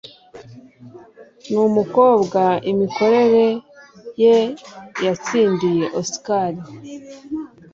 Numukobwa 1.51 2.41
imikorere 2.71 3.45
ye 4.23 4.37
yatsindiye 5.05 5.85
Oscar. 5.99 6.51